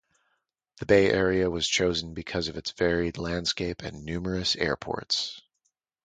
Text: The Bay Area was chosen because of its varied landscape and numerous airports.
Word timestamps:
The 0.79 0.87
Bay 0.87 1.11
Area 1.11 1.47
was 1.51 1.67
chosen 1.69 2.15
because 2.15 2.47
of 2.47 2.57
its 2.57 2.71
varied 2.71 3.19
landscape 3.19 3.83
and 3.83 4.03
numerous 4.03 4.55
airports. 4.55 5.43